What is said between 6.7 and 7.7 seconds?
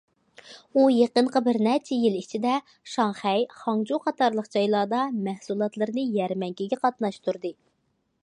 قاتناشتۇردى.